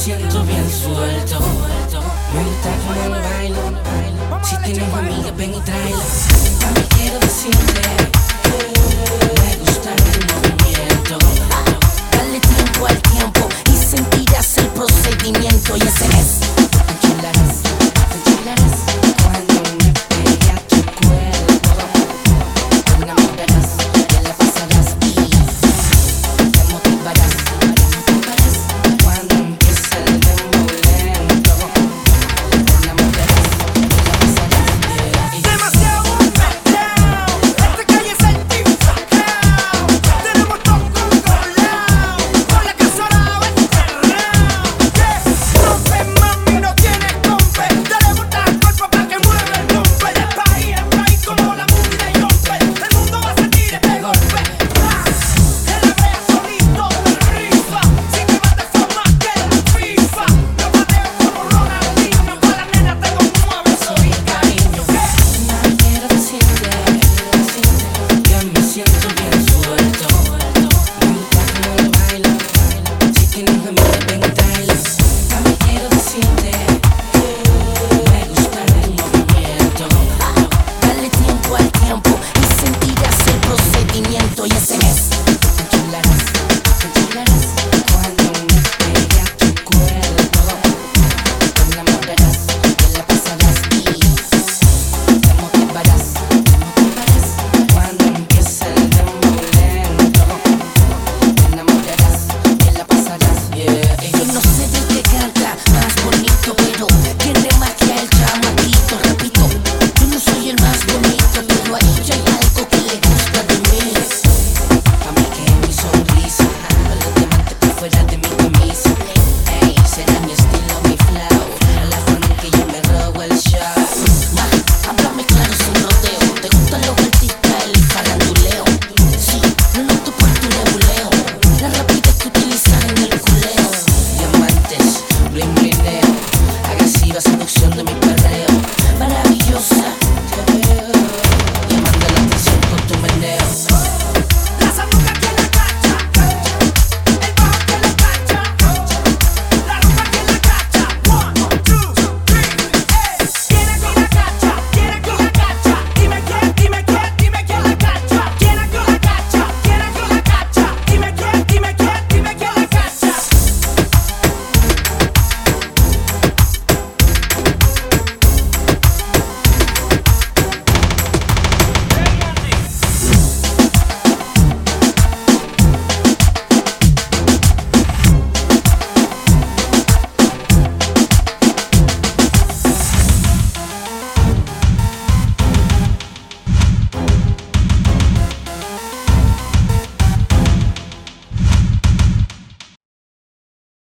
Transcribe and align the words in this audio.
siento 0.00 0.42
bien 0.44 0.70
suelto. 0.70 1.29